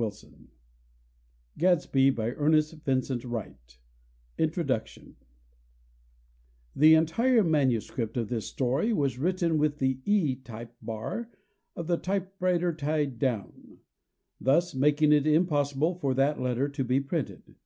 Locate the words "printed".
17.00-17.56